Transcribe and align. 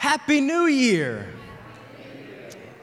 Happy 0.00 0.40
New 0.40 0.64
Year! 0.64 1.28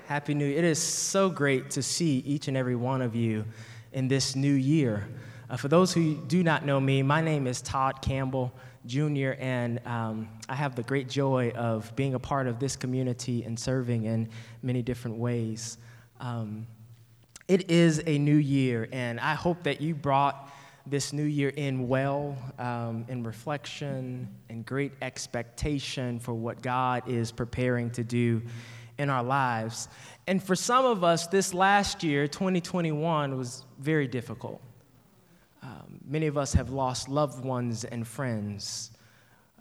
Happy 0.05 0.35
New 0.35 0.45
Year. 0.45 0.59
It 0.59 0.63
is 0.63 0.79
so 0.79 1.31
great 1.31 1.71
to 1.71 1.81
see 1.81 2.19
each 2.19 2.47
and 2.47 2.55
every 2.55 2.75
one 2.75 3.01
of 3.01 3.15
you 3.15 3.43
in 3.91 4.07
this 4.07 4.35
new 4.35 4.53
year. 4.53 5.09
Uh, 5.49 5.57
for 5.57 5.67
those 5.67 5.91
who 5.91 6.13
do 6.27 6.43
not 6.43 6.63
know 6.63 6.79
me, 6.79 7.01
my 7.01 7.19
name 7.19 7.47
is 7.47 7.59
Todd 7.59 8.03
Campbell 8.03 8.53
Jr., 8.85 9.31
and 9.39 9.81
um, 9.87 10.29
I 10.47 10.53
have 10.53 10.75
the 10.75 10.83
great 10.83 11.09
joy 11.09 11.49
of 11.55 11.91
being 11.95 12.13
a 12.13 12.19
part 12.19 12.45
of 12.45 12.59
this 12.59 12.75
community 12.75 13.43
and 13.43 13.59
serving 13.59 14.03
in 14.03 14.29
many 14.61 14.83
different 14.83 15.17
ways. 15.17 15.79
Um, 16.19 16.67
it 17.47 17.71
is 17.71 17.99
a 18.05 18.19
new 18.19 18.35
year, 18.35 18.89
and 18.91 19.19
I 19.19 19.33
hope 19.33 19.63
that 19.63 19.81
you 19.81 19.95
brought 19.95 20.51
this 20.89 21.11
new 21.11 21.23
year 21.23 21.49
in 21.49 21.87
well, 21.87 22.37
um, 22.57 23.05
in 23.07 23.23
reflection, 23.23 24.27
and 24.49 24.65
great 24.65 24.93
expectation 25.01 26.19
for 26.19 26.33
what 26.33 26.61
God 26.61 27.07
is 27.07 27.31
preparing 27.31 27.91
to 27.91 28.03
do 28.03 28.41
in 28.97 29.09
our 29.09 29.23
lives. 29.23 29.89
And 30.27 30.41
for 30.41 30.55
some 30.55 30.85
of 30.85 31.03
us, 31.03 31.27
this 31.27 31.53
last 31.53 32.03
year, 32.03 32.27
2021, 32.27 33.37
was 33.37 33.65
very 33.79 34.07
difficult. 34.07 34.61
Um, 35.61 35.99
many 36.05 36.27
of 36.27 36.37
us 36.37 36.53
have 36.53 36.69
lost 36.69 37.09
loved 37.09 37.43
ones 37.43 37.83
and 37.83 38.07
friends. 38.07 38.91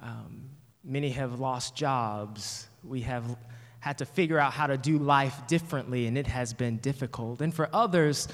Um, 0.02 0.50
many 0.84 1.10
have 1.10 1.40
lost 1.40 1.74
jobs. 1.74 2.68
We 2.84 3.00
have 3.02 3.36
had 3.80 3.98
to 3.98 4.06
figure 4.06 4.38
out 4.38 4.52
how 4.52 4.66
to 4.66 4.76
do 4.76 4.98
life 4.98 5.46
differently, 5.46 6.06
and 6.06 6.16
it 6.16 6.26
has 6.26 6.52
been 6.52 6.76
difficult. 6.78 7.40
And 7.40 7.52
for 7.52 7.68
others, 7.72 8.28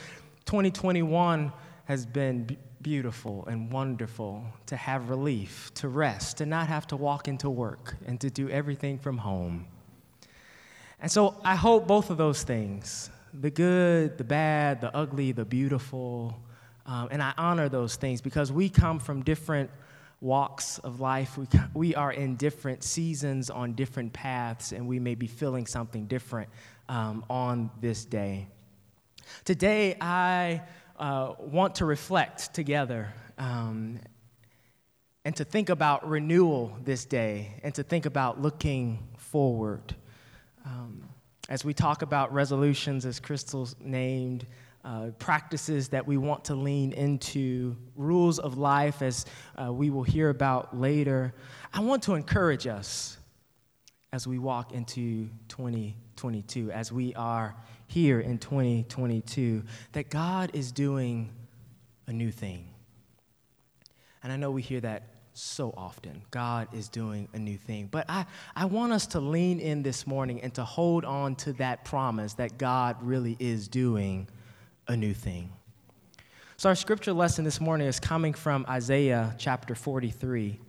2021 0.47 1.53
has 1.85 2.07
been 2.07 2.57
beautiful 2.83 3.47
and 3.47 3.73
wonderful 3.73 4.45
to 4.67 4.77
have 4.77 5.09
relief, 5.09 5.71
to 5.75 5.89
rest, 5.89 6.39
to 6.39 6.47
not 6.47 6.67
have 6.69 6.87
to 6.89 6.97
walk 6.97 7.29
into 7.29 7.49
work, 7.49 7.97
and 8.07 8.21
to 8.21 8.31
do 8.31 8.49
everything 8.49 8.99
from 8.99 9.19
home. 9.19 9.67
And 11.01 11.11
so 11.11 11.37
I 11.45 11.57
hope 11.57 11.87
both 11.87 12.11
of 12.11 12.17
those 12.17 12.43
things 12.43 13.11
the 13.35 13.51
good, 13.51 14.19
the 14.19 14.25
bad, 14.25 14.83
the 14.83 14.95
ugly, 14.95 15.33
the 15.33 15.45
beautiful 15.45 16.39
um, 16.87 17.09
and 17.11 17.23
I 17.23 17.33
honor 17.39 17.69
those 17.69 17.97
things 17.97 18.21
because 18.21 18.51
we 18.51 18.69
come 18.69 18.99
from 18.99 19.23
different 19.23 19.71
walks 20.21 20.79
of 20.79 21.01
life. 21.01 21.39
We, 21.39 21.47
we 21.75 21.95
are 21.95 22.13
in 22.13 22.37
different 22.37 22.83
seasons 22.83 23.51
on 23.51 23.75
different 23.75 24.13
paths, 24.13 24.73
and 24.73 24.87
we 24.87 24.99
may 24.99 25.15
be 25.15 25.27
feeling 25.27 25.67
something 25.67 26.07
different 26.07 26.49
um, 26.89 27.25
on 27.31 27.71
this 27.81 28.05
day. 28.05 28.49
Today, 29.45 29.97
I 30.01 30.63
uh, 30.99 31.35
want 31.39 31.77
to 31.77 31.85
reflect 31.85 32.55
together 32.55 33.13
um, 33.39 33.99
and 35.25 35.35
to 35.37 35.45
think 35.45 35.69
about 35.69 36.09
renewal 36.09 36.77
this 36.85 37.05
day 37.05 37.61
and 37.63 37.75
to 37.75 37.83
think 37.83 38.07
about 38.07 38.41
looking 38.41 38.99
forward. 39.17 39.95
Um, 40.65 41.09
as 41.49 41.65
we 41.65 41.75
talk 41.75 42.03
about 42.03 42.33
resolutions, 42.33 43.05
as 43.05 43.21
Crystal's 43.21 43.77
named, 43.81 44.47
uh, 44.85 45.11
practices 45.19 45.89
that 45.89 46.07
we 46.07 46.17
want 46.17 46.45
to 46.45 46.55
lean 46.55 46.93
into, 46.93 47.77
rules 47.95 48.39
of 48.39 48.59
life, 48.59 49.01
as 49.01 49.27
uh, 49.61 49.73
we 49.73 49.91
will 49.91 50.03
hear 50.03 50.29
about 50.29 50.77
later. 50.77 51.33
I 51.73 51.81
want 51.81 52.03
to 52.05 52.15
encourage 52.15 52.67
us 52.67 53.17
as 54.13 54.27
we 54.27 54.39
walk 54.39 54.73
into 54.73 55.29
2022, 55.49 56.71
as 56.73 56.93
we 56.93 57.15
are 57.15 57.57
here 57.93 58.21
in 58.21 58.39
2022, 58.39 59.63
that 59.93 60.09
God 60.09 60.51
is 60.55 60.73
doing 60.73 61.31
a 62.07 62.13
new 62.13 62.31
thing. 62.31 62.67
And 64.23 64.33
I 64.33 64.37
know 64.37 64.51
we 64.51 64.63
hear 64.63 64.81
that 64.81 65.03
so 65.35 65.75
often. 65.77 66.23
God 66.31 66.69
is 66.73 66.89
doing 66.89 67.29
a 67.35 67.39
new 67.39 67.57
thing. 67.57 67.89
But 67.91 68.07
I, 68.09 68.25
I 68.57 68.65
want 68.65 68.93
us 68.93 69.07
to 69.09 69.21
lean 69.21 69.61
in 69.61 69.83
this 69.83 70.07
morning 70.07 70.41
and 70.41 70.55
to 70.55 70.65
hold 70.65 71.05
on 71.05 71.37
to 71.37 71.53
that 71.55 71.85
promise 71.85 72.35
that 72.35 72.59
God 72.59 72.97
really 73.03 73.37
is 73.39 73.69
doing 73.69 74.29
a 74.89 74.97
new 74.97 75.13
thing. 75.15 75.53
So, 76.57 76.69
our 76.69 76.75
scripture 76.75 77.13
lesson 77.13 77.45
this 77.45 77.61
morning 77.61 77.89
is 77.89 77.99
coming 77.99 78.35
from 78.35 78.65
Isaiah 78.69 79.35
chapter 79.39 79.75
43, 79.75 80.61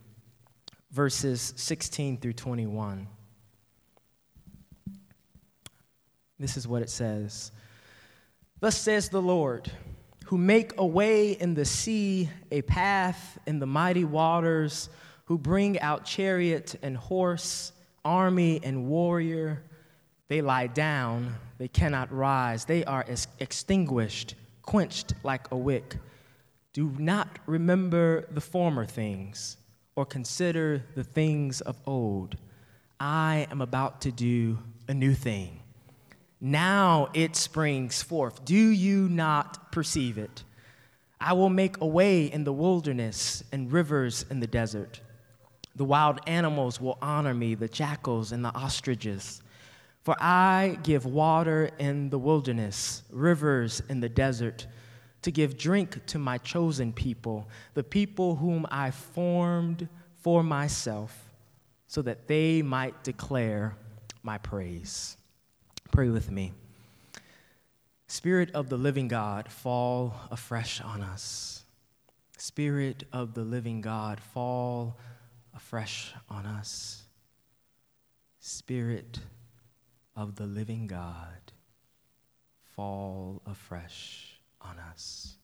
verses 0.92 1.54
16 1.56 2.18
through 2.18 2.34
21. 2.34 3.08
This 6.44 6.58
is 6.58 6.68
what 6.68 6.82
it 6.82 6.90
says 6.90 7.54
Thus 8.60 8.78
says 8.78 9.08
the 9.08 9.22
Lord, 9.22 9.72
who 10.26 10.38
make 10.38 10.74
a 10.78 10.86
way 10.86 11.32
in 11.32 11.54
the 11.54 11.64
sea, 11.64 12.30
a 12.52 12.62
path 12.64 13.38
in 13.48 13.60
the 13.60 13.66
mighty 13.66 14.04
waters, 14.04 14.90
who 15.24 15.38
bring 15.38 15.80
out 15.80 16.04
chariot 16.04 16.76
and 16.84 16.98
horse, 16.98 17.72
army 18.04 18.60
and 18.62 18.88
warrior. 18.90 19.64
They 20.28 20.42
lie 20.42 20.68
down, 20.68 21.34
they 21.60 21.70
cannot 21.70 22.12
rise. 22.12 22.66
They 22.66 22.84
are 22.84 23.06
extinguished, 23.40 24.36
quenched 24.64 25.14
like 25.24 25.50
a 25.50 25.56
wick. 25.56 25.96
Do 26.74 26.92
not 26.98 27.40
remember 27.46 28.28
the 28.32 28.42
former 28.42 28.86
things 28.86 29.56
or 29.96 30.06
consider 30.06 30.84
the 30.94 31.06
things 31.06 31.62
of 31.62 31.78
old. 31.86 32.36
I 33.00 33.48
am 33.50 33.62
about 33.62 34.02
to 34.02 34.12
do 34.12 34.60
a 34.90 34.94
new 34.94 35.14
thing. 35.14 35.62
Now 36.46 37.08
it 37.14 37.38
springs 37.38 38.04
forth. 38.04 38.44
Do 38.44 38.54
you 38.54 39.08
not 39.08 39.72
perceive 39.72 40.18
it? 40.18 40.44
I 41.22 41.32
will 41.32 41.50
make 41.50 41.80
a 41.80 41.86
way 41.86 42.26
in 42.26 42.44
the 42.44 42.52
wilderness 42.52 43.46
and 43.54 43.72
rivers 43.72 44.26
in 44.30 44.42
the 44.42 44.48
desert. 44.48 45.00
The 45.78 45.86
wild 45.86 46.20
animals 46.28 46.82
will 46.82 46.98
honor 47.02 47.34
me, 47.34 47.56
the 47.56 47.70
jackals 47.70 48.34
and 48.34 48.44
the 48.44 48.54
ostriches. 48.54 49.42
For 50.02 50.18
I 50.20 50.78
give 50.84 51.06
water 51.06 51.70
in 51.80 52.10
the 52.10 52.20
wilderness, 52.20 53.04
rivers 53.10 53.82
in 53.88 54.02
the 54.02 54.10
desert, 54.10 54.68
to 55.22 55.32
give 55.32 55.58
drink 55.58 56.06
to 56.08 56.20
my 56.20 56.40
chosen 56.40 56.92
people, 56.92 57.48
the 57.74 57.86
people 57.86 58.36
whom 58.36 58.68
I 58.70 58.92
formed 58.92 59.88
for 60.16 60.44
myself, 60.44 61.32
so 61.88 62.02
that 62.02 62.28
they 62.28 62.62
might 62.62 63.02
declare 63.06 63.78
my 64.24 64.38
praise. 64.40 65.16
Pray 65.94 66.10
with 66.10 66.32
me. 66.32 66.54
Spirit 68.08 68.50
of 68.56 68.68
the 68.68 68.78
living 68.78 69.08
God, 69.08 69.48
fall 69.48 70.16
afresh 70.32 70.82
on 70.82 71.04
us. 71.04 71.66
Spirit 72.36 73.04
of 73.14 73.36
the 73.36 73.44
living 73.44 73.80
God, 73.80 74.20
fall 74.20 74.98
afresh 75.56 76.12
on 76.28 76.48
us. 76.48 77.04
Spirit 78.40 79.20
of 80.16 80.36
the 80.36 80.48
living 80.48 80.88
God 80.88 81.54
fall 82.76 83.44
afresh 83.46 84.40
on 84.62 84.80
us. 84.80 85.36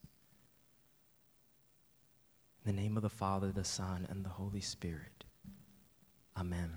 In 2.66 2.76
the 2.76 2.82
name 2.82 2.98
of 2.98 3.04
the 3.04 3.10
Father, 3.10 3.52
the 3.52 3.64
Son, 3.64 4.08
and 4.10 4.26
the 4.26 4.30
Holy 4.30 4.62
Spirit. 4.62 5.26
Amen. 6.36 6.72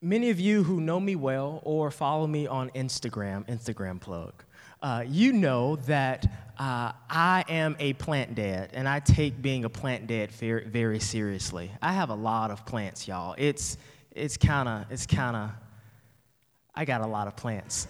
Many 0.00 0.30
of 0.30 0.38
you 0.38 0.62
who 0.62 0.80
know 0.80 1.00
me 1.00 1.16
well 1.16 1.60
or 1.64 1.90
follow 1.90 2.28
me 2.28 2.46
on 2.46 2.70
Instagram, 2.70 3.44
Instagram 3.48 4.00
plug, 4.00 4.44
uh, 4.80 5.02
you 5.04 5.32
know 5.32 5.74
that 5.86 6.24
uh, 6.56 6.92
I 7.10 7.44
am 7.48 7.74
a 7.80 7.94
plant 7.94 8.36
dad, 8.36 8.70
and 8.74 8.88
I 8.88 9.00
take 9.00 9.42
being 9.42 9.64
a 9.64 9.68
plant 9.68 10.06
dad 10.06 10.30
very, 10.30 10.68
very 10.68 11.00
seriously. 11.00 11.72
I 11.82 11.94
have 11.94 12.10
a 12.10 12.14
lot 12.14 12.52
of 12.52 12.64
plants, 12.64 13.08
y'all. 13.08 13.34
It's 13.38 13.76
it's 14.12 14.36
kind 14.36 14.68
of 14.68 14.84
it's 14.88 15.04
kind 15.04 15.36
of 15.36 15.50
I 16.76 16.84
got 16.84 17.00
a 17.00 17.06
lot 17.08 17.26
of 17.26 17.34
plants. 17.34 17.88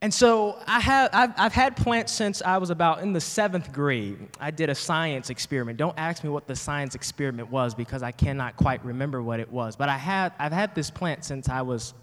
And 0.00 0.14
so 0.14 0.56
I 0.64 0.78
have, 0.78 1.10
I've, 1.12 1.32
I've, 1.36 1.52
had 1.52 1.76
plants 1.76 2.12
since 2.12 2.40
I 2.40 2.58
was 2.58 2.70
about 2.70 3.02
in 3.02 3.12
the 3.12 3.20
seventh 3.20 3.72
grade. 3.72 4.28
I 4.38 4.52
did 4.52 4.70
a 4.70 4.74
science 4.74 5.28
experiment. 5.28 5.76
Don't 5.76 5.98
ask 5.98 6.22
me 6.22 6.30
what 6.30 6.46
the 6.46 6.54
science 6.54 6.94
experiment 6.94 7.50
was 7.50 7.74
because 7.74 8.04
I 8.04 8.12
cannot 8.12 8.56
quite 8.56 8.84
remember 8.84 9.22
what 9.22 9.40
it 9.40 9.50
was. 9.50 9.74
But 9.74 9.88
I 9.88 9.98
had, 9.98 10.34
I've 10.38 10.52
had 10.52 10.72
this 10.76 10.88
plant 10.88 11.24
since 11.24 11.48
I 11.48 11.62
was 11.62 11.94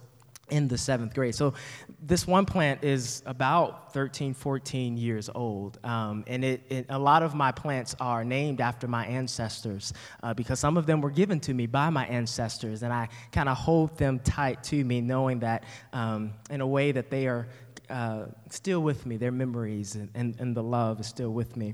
in 0.49 0.67
the 0.67 0.77
seventh 0.77 1.13
grade. 1.13 1.33
So 1.33 1.53
this 2.01 2.27
one 2.27 2.45
plant 2.45 2.83
is 2.83 3.23
about 3.25 3.93
13, 3.93 4.33
14 4.33 4.97
years 4.97 5.29
old. 5.33 5.79
Um, 5.83 6.23
and 6.27 6.43
it, 6.43 6.61
it, 6.69 6.85
a 6.89 6.99
lot 6.99 7.23
of 7.23 7.33
my 7.33 7.51
plants 7.51 7.95
are 7.99 8.23
named 8.23 8.61
after 8.61 8.87
my 8.87 9.05
ancestors 9.07 9.93
uh, 10.21 10.33
because 10.33 10.59
some 10.59 10.77
of 10.77 10.85
them 10.85 11.01
were 11.01 11.09
given 11.09 11.39
to 11.41 11.53
me 11.53 11.65
by 11.65 11.89
my 11.89 12.05
ancestors. 12.07 12.83
And 12.83 12.93
I 12.93 13.09
kind 13.31 13.49
of 13.49 13.57
hold 13.57 13.97
them 13.97 14.19
tight 14.19 14.63
to 14.65 14.83
me, 14.83 15.01
knowing 15.01 15.39
that 15.39 15.63
um, 15.93 16.33
in 16.49 16.61
a 16.61 16.67
way 16.67 16.91
that 16.91 17.09
they 17.09 17.25
are 17.27 17.47
uh, 17.89 18.25
still 18.49 18.81
with 18.81 19.05
me, 19.05 19.17
their 19.17 19.31
memories 19.31 19.95
and, 19.95 20.09
and, 20.15 20.35
and 20.39 20.55
the 20.55 20.63
love 20.63 20.99
is 20.99 21.07
still 21.07 21.31
with 21.31 21.55
me. 21.55 21.73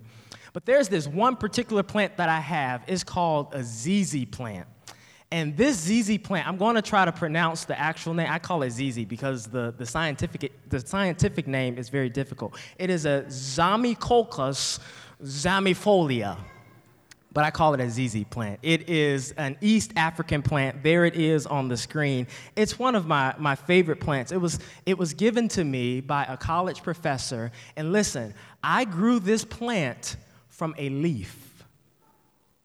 But 0.54 0.66
there's 0.66 0.90
this 0.90 1.08
one 1.08 1.36
particular 1.36 1.84
plant 1.84 2.18
that 2.18 2.30
I 2.30 2.40
have. 2.40 2.84
It's 2.88 3.04
called 3.04 3.54
a 3.54 3.64
ZZ 3.64 4.26
plant. 4.26 4.68
And 5.34 5.56
this 5.56 5.78
ZZ 5.78 6.18
plant, 6.18 6.48
I'm 6.48 6.58
going 6.58 6.76
to 6.76 6.82
try 6.82 7.06
to 7.06 7.12
pronounce 7.12 7.64
the 7.64 7.80
actual 7.80 8.14
name. 8.14 8.28
I 8.30 8.38
call 8.38 8.64
it 8.64 8.72
ZZ 8.72 9.06
because 9.06 9.48
the, 9.48 9.74
the, 9.78 9.86
scientific, 9.86 10.52
the 10.70 10.80
scientific 10.82 11.48
name 11.48 11.78
is 11.78 11.88
very 11.88 12.10
difficult. 12.10 12.58
It 12.78 12.90
is 12.90 13.06
a 13.06 13.24
Zamioculcas 13.28 14.80
zamiifolia. 15.24 16.38
But 17.34 17.44
I 17.44 17.52
call 17.52 17.74
it 17.74 17.80
a 17.80 17.90
ZZ 17.90 18.26
plant. 18.26 18.60
It 18.62 18.90
is 18.90 19.32
an 19.32 19.58
East 19.62 19.94
African 19.96 20.42
plant. 20.42 20.84
There 20.84 21.06
it 21.06 21.16
is 21.16 21.46
on 21.46 21.70
the 21.70 21.78
screen. 21.78 22.28
It's 22.56 22.78
one 22.78 22.96
of 22.96 23.08
my, 23.08 23.34
my 23.38 23.56
favorite 23.56 24.00
plants. 24.00 24.32
It 24.32 24.38
was, 24.38 24.60
it 24.86 24.98
was 24.98 25.14
given 25.14 25.48
to 25.50 25.64
me 25.64 26.02
by 26.02 26.26
a 26.26 26.36
college 26.36 26.84
professor. 26.84 27.52
And 27.76 27.94
listen, 27.94 28.34
I 28.64 28.86
grew 28.86 29.20
this 29.20 29.46
plant 29.46 30.18
from 30.50 30.76
a 30.78 30.90
leaf. 30.90 31.64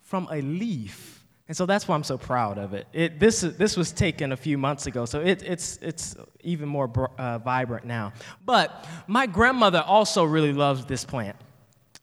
From 0.02 0.28
a 0.30 0.40
leaf. 0.40 1.24
And 1.48 1.56
so 1.56 1.64
that's 1.64 1.86
why 1.86 1.94
I'm 1.94 2.02
so 2.02 2.18
proud 2.18 2.58
of 2.58 2.74
it. 2.74 2.88
it 2.92 3.20
this, 3.20 3.42
this 3.42 3.76
was 3.76 3.92
taken 3.92 4.32
a 4.32 4.36
few 4.36 4.58
months 4.58 4.86
ago, 4.86 5.04
so 5.04 5.20
it, 5.20 5.44
it's, 5.44 5.78
it's 5.80 6.16
even 6.42 6.68
more 6.68 6.90
uh, 7.18 7.38
vibrant 7.38 7.84
now. 7.86 8.12
But 8.44 8.84
my 9.06 9.26
grandmother 9.26 9.84
also 9.86 10.24
really 10.24 10.52
loves 10.52 10.86
this 10.86 11.04
plant. 11.04 11.36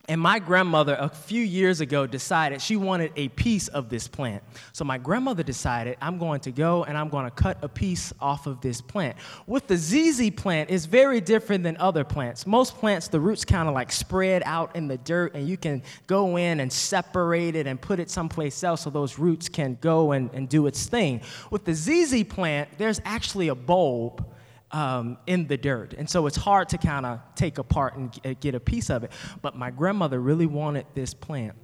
And 0.10 0.20
my 0.20 0.38
grandmother, 0.38 0.98
a 1.00 1.08
few 1.08 1.42
years 1.42 1.80
ago, 1.80 2.06
decided 2.06 2.62
she 2.62 2.76
wanted 2.76 3.14
a 3.16 3.30
piece 3.30 3.70
of 3.70 3.88
this 3.88 4.06
plant. 4.06 4.44
So 4.74 4.84
my 4.84 4.98
grandmother 4.98 5.44
decided, 5.44 5.96
I'm 6.02 6.18
going 6.18 6.42
to 6.42 6.52
go 6.52 6.84
and 6.84 6.98
I'm 6.98 7.08
going 7.08 7.24
to 7.24 7.32
cut 7.32 7.58
a 7.62 7.70
piece 7.70 8.12
off 8.20 8.46
of 8.46 8.60
this 8.60 8.82
plant. 8.82 9.16
With 9.48 9.68
the 9.68 9.78
ZZ 9.78 10.32
plant, 10.32 10.72
it's 10.72 10.88
very 10.88 11.22
different 11.22 11.64
than 11.64 11.78
other 11.78 12.04
plants. 12.04 12.46
Most 12.46 12.76
plants, 12.76 13.08
the 13.08 13.22
roots 13.22 13.46
kind 13.46 13.70
of 13.70 13.74
like 13.74 13.94
spread 13.94 14.44
out 14.46 14.76
in 14.76 14.90
the 14.90 14.98
dirt, 14.98 15.36
and 15.36 15.48
you 15.48 15.56
can 15.56 15.82
go 16.06 16.36
in 16.36 16.60
and 16.60 16.72
separate 16.72 17.56
it 17.56 17.66
and 17.66 17.80
put 17.80 18.02
it 18.02 18.10
someplace 18.10 18.62
else 18.62 18.82
so 18.82 18.90
those 18.90 19.18
roots 19.18 19.48
can 19.48 19.78
go 19.80 20.12
and, 20.12 20.30
and 20.34 20.50
do 20.50 20.68
its 20.68 20.86
thing. 20.86 21.22
With 21.50 21.64
the 21.64 21.74
ZZ 21.74 22.26
plant, 22.26 22.68
there's 22.78 23.00
actually 23.06 23.48
a 23.48 23.56
bulb 23.56 24.26
um, 24.74 25.18
in 25.28 25.48
the 25.48 25.56
dirt. 25.56 25.94
And 25.94 26.10
so 26.10 26.26
it's 26.26 26.36
hard 26.36 26.68
to 26.70 26.78
kind 26.78 27.06
of 27.06 27.22
take 27.36 27.60
apart 27.60 27.96
and 27.96 28.40
get 28.42 28.56
a 28.56 28.60
piece 28.60 28.90
of 28.90 29.04
it. 29.04 29.12
But 29.42 29.56
my 29.56 29.72
grandmother 29.72 30.20
really 30.20 30.48
wanted 30.48 30.88
this 30.96 31.14
plant. 31.14 31.56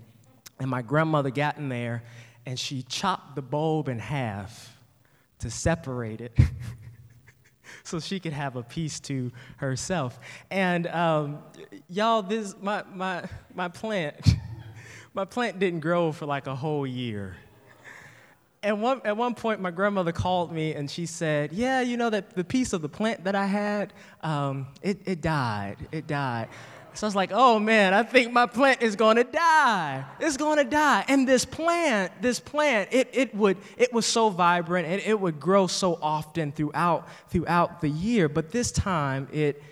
And 0.59 0.69
my 0.69 0.81
grandmother 0.81 1.31
got 1.31 1.57
in 1.57 1.69
there 1.69 2.03
and 2.45 2.57
she 2.57 2.83
chopped 2.83 3.35
the 3.35 3.41
bulb 3.41 3.89
in 3.89 3.99
half 3.99 4.77
to 5.39 5.49
separate 5.49 6.21
it. 6.21 6.37
so 7.83 7.99
she 7.99 8.19
could 8.19 8.33
have 8.33 8.55
a 8.55 8.63
piece 8.63 8.99
to 9.01 9.31
herself. 9.57 10.19
And 10.51 10.87
um, 10.87 11.39
y'all, 11.87 12.21
this 12.21 12.55
my 12.61 12.83
my 12.93 13.23
my 13.53 13.69
plant, 13.69 14.35
my 15.13 15.25
plant 15.25 15.59
didn't 15.59 15.79
grow 15.79 16.11
for 16.11 16.25
like 16.25 16.47
a 16.47 16.55
whole 16.55 16.85
year 16.85 17.35
at 18.61 18.77
one, 18.77 19.01
at 19.05 19.15
one 19.15 19.35
point, 19.35 19.61
my 19.61 19.71
grandmother 19.71 20.11
called 20.11 20.51
me 20.51 20.73
and 20.73 20.89
she 20.89 21.05
said, 21.05 21.53
Yeah, 21.53 21.81
you 21.81 21.97
know, 21.97 22.09
that 22.09 22.35
the 22.35 22.43
piece 22.43 22.73
of 22.73 22.81
the 22.81 22.89
plant 22.89 23.23
that 23.23 23.35
I 23.35 23.45
had, 23.45 23.93
um, 24.21 24.67
it, 24.81 24.99
it 25.05 25.21
died. 25.21 25.77
It 25.91 26.07
died. 26.07 26.49
So 26.93 27.05
I 27.05 27.07
was 27.07 27.15
like, 27.15 27.31
oh 27.33 27.59
man, 27.59 27.93
I 27.93 28.03
think 28.03 28.33
my 28.33 28.45
plant 28.45 28.81
is 28.81 28.95
gonna 28.95 29.23
die. 29.23 30.03
It's 30.19 30.37
gonna 30.37 30.65
die. 30.65 31.05
And 31.07 31.27
this 31.27 31.45
plant, 31.45 32.11
this 32.21 32.39
plant, 32.39 32.89
it, 32.91 33.09
it 33.13 33.33
would 33.33 33.57
it 33.77 33.93
was 33.93 34.05
so 34.05 34.29
vibrant 34.29 34.87
and 34.87 35.01
it 35.01 35.17
would 35.17 35.39
grow 35.39 35.67
so 35.67 35.97
often 36.01 36.51
throughout 36.51 37.07
throughout 37.29 37.79
the 37.79 37.89
year. 37.89 38.27
But 38.27 38.51
this 38.51 38.71
time 38.71 39.27
it 39.31 39.63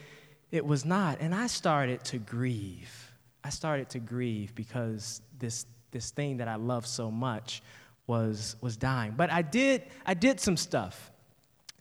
it 0.51 0.65
was 0.65 0.85
not. 0.85 1.17
And 1.19 1.35
I 1.35 1.47
started 1.47 2.03
to 2.05 2.17
grieve. 2.17 3.11
I 3.43 3.49
started 3.49 3.89
to 3.89 3.99
grieve 3.99 4.55
because 4.55 5.21
this 5.37 5.65
this 5.91 6.11
thing 6.11 6.37
that 6.37 6.47
I 6.47 6.55
love 6.55 6.85
so 6.85 7.11
much 7.11 7.61
was, 8.07 8.55
was 8.61 8.77
dying. 8.77 9.13
But 9.15 9.31
I 9.31 9.41
did, 9.41 9.83
I 10.05 10.13
did 10.13 10.39
some 10.39 10.57
stuff 10.57 11.11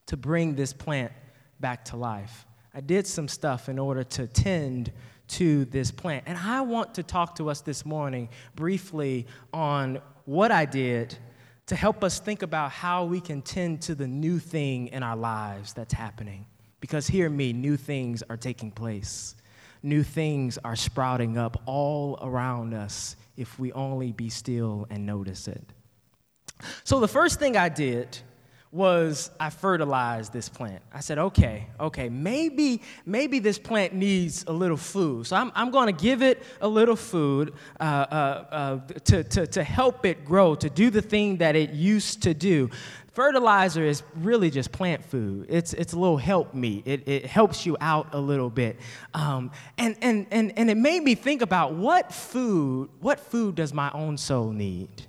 to 0.07 0.17
bring 0.17 0.55
this 0.55 0.73
plant 0.73 1.13
back 1.61 1.85
to 1.87 1.97
life. 1.97 2.47
I 2.75 2.81
did 2.81 3.07
some 3.07 3.29
stuff 3.29 3.69
in 3.69 3.79
order 3.79 4.05
to 4.05 4.27
tend 4.27 4.93
to 5.29 5.65
this 5.67 5.91
plant. 5.91 6.25
And 6.27 6.37
I 6.37 6.61
want 6.61 6.95
to 6.95 7.03
talk 7.03 7.37
to 7.37 7.49
us 7.49 7.61
this 7.61 7.87
morning 7.87 8.29
briefly 8.55 9.27
on 9.53 10.01
what 10.25 10.53
I 10.53 10.65
did 10.65 11.17
to 11.67 11.75
help 11.75 12.05
us 12.05 12.21
think 12.21 12.43
about 12.43 12.71
how 12.71 13.05
we 13.05 13.21
can 13.21 13.43
tend 13.43 13.83
to 13.83 13.95
the 13.95 14.07
new 14.07 14.39
thing 14.39 14.89
in 14.89 15.03
our 15.03 15.17
lives 15.17 15.73
that's 15.73 15.95
happening. 15.95 16.47
Because 16.81 17.07
hear 17.07 17.29
me, 17.29 17.53
new 17.53 17.77
things 17.77 18.23
are 18.29 18.37
taking 18.37 18.71
place. 18.71 19.35
New 19.83 20.03
things 20.03 20.59
are 20.65 20.77
sprouting 20.77 21.39
up 21.39 21.61
all 21.67 22.19
around 22.23 22.75
us 22.75 23.17
if 23.37 23.59
we 23.59 23.73
only 23.73 24.13
be 24.13 24.29
still 24.29 24.87
and 24.91 25.05
notice 25.07 25.49
it. 25.49 25.73
So 26.85 27.01
the 27.01 27.09
first 27.09 27.39
thing 27.39 27.57
I 27.57 27.69
did 27.69 28.19
was 28.73 29.31
I 29.41 29.51
fertilized 29.51 30.33
this 30.33 30.49
plant. 30.49 30.83
I 30.93 31.01
said, 31.01 31.19
okay, 31.19 31.67
okay, 31.81 32.09
maybe, 32.09 32.83
maybe 33.07 33.39
this 33.39 33.59
plant 33.59 33.95
needs 33.95 34.45
a 34.47 34.53
little 34.53 34.77
food. 34.77 35.27
So 35.27 35.37
I'm, 35.37 35.51
I'm 35.55 35.71
going 35.71 35.87
to 35.87 36.03
give 36.03 36.23
it 36.23 36.43
a 36.61 36.69
little 36.69 36.97
food 36.97 37.55
uh, 37.81 37.83
uh, 37.83 38.45
uh, 38.51 38.79
to, 39.05 39.25
to, 39.25 39.47
to 39.47 39.65
help 39.65 40.05
it 40.05 40.25
grow, 40.25 40.55
to 40.57 40.69
do 40.69 40.91
the 40.91 41.01
thing 41.01 41.39
that 41.39 41.57
it 41.57 41.71
used 41.71 42.23
to 42.25 42.35
do. 42.35 42.69
Fertilizer 43.13 43.83
is 43.83 44.03
really 44.17 44.51
just 44.51 44.73
plant 44.73 45.03
food. 45.03 45.47
It's, 45.49 45.73
it's 45.73 45.95
a 45.95 45.99
little 45.99 46.19
help 46.19 46.53
me. 46.53 46.83
It, 46.85 47.09
it 47.09 47.25
helps 47.25 47.65
you 47.65 47.79
out 47.81 48.09
a 48.13 48.21
little 48.21 48.51
bit. 48.51 48.79
Um, 49.15 49.53
and, 49.79 49.97
and, 50.03 50.27
and, 50.31 50.53
and 50.59 50.71
it 50.71 50.77
made 50.77 51.03
me 51.03 51.15
think 51.15 51.41
about 51.41 51.73
what 51.73 52.13
food, 52.13 52.91
what 53.01 53.19
food 53.19 53.55
does 53.55 53.73
my 53.73 53.91
own 53.93 54.19
soul 54.19 54.51
need? 54.51 55.07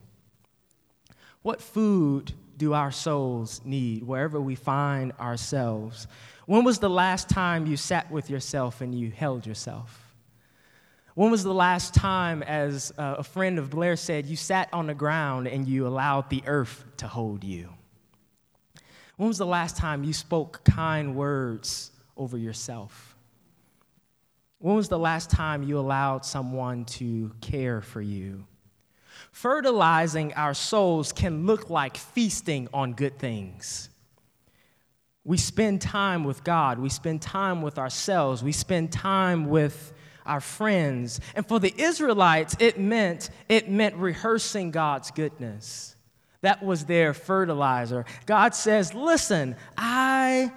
What 1.42 1.62
food 1.62 2.34
do 2.58 2.74
our 2.74 2.92
souls 2.92 3.62
need 3.64 4.04
wherever 4.04 4.42
we 4.42 4.56
find 4.56 5.14
ourselves? 5.20 6.08
When 6.46 6.64
was 6.64 6.80
the 6.80 6.90
last 6.90 7.30
time 7.30 7.68
you 7.68 7.78
sat 7.78 8.10
with 8.12 8.30
yourself 8.30 8.82
and 8.82 8.94
you 8.94 9.12
held 9.12 9.46
yourself? 9.46 10.04
When 11.14 11.32
was 11.32 11.44
the 11.44 11.54
last 11.54 11.96
time, 11.96 12.44
as 12.44 12.94
uh, 12.98 13.16
a 13.18 13.24
friend 13.24 13.58
of 13.58 13.72
Blair 13.72 13.96
said, 13.96 14.28
you 14.28 14.36
sat 14.36 14.70
on 14.72 14.86
the 14.86 14.94
ground 14.94 15.48
and 15.48 15.68
you 15.68 15.88
allowed 15.88 16.30
the 16.30 16.44
earth 16.46 16.86
to 16.98 17.08
hold 17.08 17.44
you? 17.44 17.70
When 19.16 19.28
was 19.28 19.40
the 19.40 19.46
last 19.46 19.78
time 19.78 20.04
you 20.04 20.14
spoke 20.14 20.64
kind 20.64 21.16
words 21.16 21.92
over 22.16 22.38
yourself? 22.38 23.16
When 24.60 24.76
was 24.76 24.90
the 24.90 25.00
last 25.00 25.32
time 25.32 25.64
you 25.64 25.80
allowed 25.80 26.24
someone 26.24 26.86
to 26.86 27.32
care 27.42 27.82
for 27.82 28.02
you? 28.02 28.46
Fertilizing 29.38 30.34
our 30.34 30.56
souls 30.56 31.12
can 31.12 31.46
look 31.46 31.70
like 31.70 31.96
feasting 31.96 32.68
on 32.74 32.94
good 32.94 33.20
things. 33.20 33.88
We 35.24 35.38
spend 35.38 35.80
time 35.80 36.24
with 36.24 36.44
God, 36.44 36.80
we 36.80 36.90
spend 36.90 37.22
time 37.22 37.62
with 37.62 37.78
ourselves, 37.78 38.42
we 38.42 38.52
spend 38.52 38.92
time 38.92 39.46
with 39.46 39.94
our 40.26 40.42
friends. 40.42 41.20
And 41.36 41.48
for 41.48 41.60
the 41.60 41.72
Israelites, 41.80 42.56
it 42.58 42.80
meant 42.80 43.30
it 43.48 43.70
meant 43.70 43.96
rehearsing 43.98 44.72
God's 44.72 45.12
goodness. 45.12 45.96
That 46.42 46.64
was 46.64 46.86
their 46.86 47.14
fertilizer. 47.14 48.06
God 48.26 48.56
says, 48.56 48.96
"Listen, 48.96 49.56
I 49.78 50.52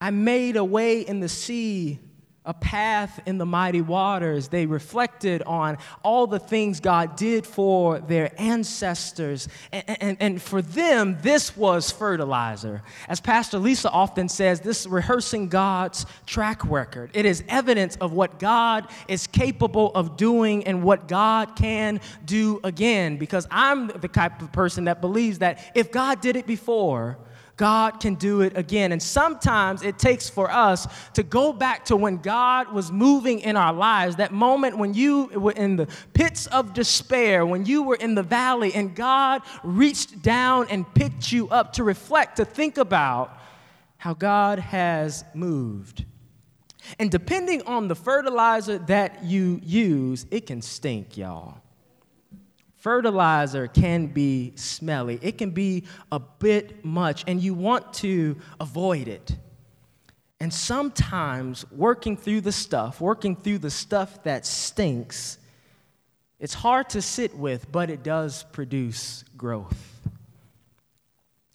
I 0.00 0.10
made 0.10 0.56
a 0.56 0.64
way 0.64 1.02
in 1.02 1.20
the 1.20 1.28
sea 1.28 2.00
a 2.44 2.52
path 2.52 3.20
in 3.24 3.38
the 3.38 3.46
mighty 3.46 3.80
waters. 3.80 4.48
They 4.48 4.66
reflected 4.66 5.42
on 5.42 5.78
all 6.02 6.26
the 6.26 6.40
things 6.40 6.80
God 6.80 7.14
did 7.14 7.46
for 7.46 8.00
their 8.00 8.32
ancestors. 8.36 9.48
And, 9.70 9.84
and, 10.02 10.16
and, 10.18 10.42
for 10.42 10.60
them, 10.60 11.18
this 11.22 11.56
was 11.56 11.92
fertilizer. 11.92 12.82
As 13.08 13.20
Pastor 13.20 13.58
Lisa 13.58 13.90
often 13.90 14.28
says, 14.28 14.60
this 14.60 14.80
is 14.80 14.88
rehearsing 14.88 15.48
God's 15.48 16.04
track 16.26 16.64
record. 16.64 17.10
It 17.14 17.26
is 17.26 17.44
evidence 17.48 17.94
of 17.96 18.12
what 18.12 18.40
God 18.40 18.88
is 19.06 19.28
capable 19.28 19.92
of 19.94 20.16
doing 20.16 20.66
and 20.66 20.82
what 20.82 21.06
God 21.06 21.54
can 21.54 22.00
do 22.24 22.58
again. 22.64 23.18
Because 23.18 23.46
I'm 23.52 23.86
the 23.86 24.08
type 24.08 24.42
of 24.42 24.50
person 24.50 24.84
that 24.84 25.00
believes 25.00 25.38
that 25.38 25.60
if 25.76 25.92
God 25.92 26.20
did 26.20 26.34
it 26.34 26.48
before, 26.48 27.18
God 27.62 28.00
can 28.00 28.16
do 28.16 28.40
it 28.40 28.58
again. 28.58 28.90
And 28.90 29.00
sometimes 29.00 29.84
it 29.84 29.96
takes 29.96 30.28
for 30.28 30.50
us 30.50 30.88
to 31.14 31.22
go 31.22 31.52
back 31.52 31.84
to 31.84 31.96
when 31.96 32.16
God 32.16 32.72
was 32.72 32.90
moving 32.90 33.38
in 33.38 33.56
our 33.56 33.72
lives, 33.72 34.16
that 34.16 34.32
moment 34.32 34.78
when 34.78 34.94
you 34.94 35.26
were 35.26 35.52
in 35.52 35.76
the 35.76 35.86
pits 36.12 36.48
of 36.48 36.74
despair, 36.74 37.46
when 37.46 37.64
you 37.64 37.84
were 37.84 37.94
in 37.94 38.16
the 38.16 38.22
valley, 38.24 38.74
and 38.74 38.96
God 38.96 39.42
reached 39.62 40.22
down 40.22 40.66
and 40.70 40.92
picked 40.92 41.30
you 41.30 41.48
up 41.50 41.74
to 41.74 41.84
reflect, 41.84 42.38
to 42.38 42.44
think 42.44 42.78
about 42.78 43.38
how 43.96 44.12
God 44.12 44.58
has 44.58 45.24
moved. 45.32 46.04
And 46.98 47.12
depending 47.12 47.62
on 47.62 47.86
the 47.86 47.94
fertilizer 47.94 48.78
that 48.78 49.22
you 49.22 49.60
use, 49.62 50.26
it 50.32 50.46
can 50.48 50.62
stink, 50.62 51.16
y'all. 51.16 51.61
Fertilizer 52.82 53.68
can 53.68 54.06
be 54.08 54.52
smelly, 54.56 55.20
it 55.22 55.38
can 55.38 55.50
be 55.50 55.84
a 56.10 56.18
bit 56.18 56.84
much, 56.84 57.22
and 57.28 57.40
you 57.40 57.54
want 57.54 57.92
to 57.92 58.36
avoid 58.58 59.06
it. 59.06 59.36
And 60.40 60.52
sometimes 60.52 61.64
working 61.70 62.16
through 62.16 62.40
the 62.40 62.50
stuff, 62.50 63.00
working 63.00 63.36
through 63.36 63.58
the 63.58 63.70
stuff 63.70 64.24
that 64.24 64.44
stinks, 64.44 65.38
it's 66.40 66.54
hard 66.54 66.90
to 66.90 67.00
sit 67.00 67.36
with, 67.36 67.70
but 67.70 67.88
it 67.88 68.02
does 68.02 68.42
produce 68.50 69.22
growth. 69.36 70.00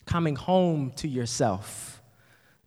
Coming 0.06 0.38
home 0.38 0.94
to 0.96 1.10
yourself, 1.10 2.02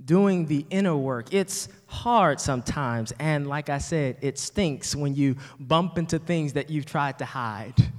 doing 0.04 0.44
the 0.44 0.66
inner 0.68 0.98
work. 0.98 1.32
It's 1.32 1.70
hard 1.86 2.38
sometimes, 2.38 3.14
and 3.18 3.46
like 3.46 3.70
I 3.70 3.78
said, 3.78 4.18
it 4.20 4.38
stinks 4.38 4.94
when 4.94 5.14
you 5.14 5.36
bump 5.58 5.96
into 5.96 6.18
things 6.18 6.52
that 6.52 6.68
you've 6.68 6.84
tried 6.84 7.20
to 7.20 7.24
hide. 7.24 7.90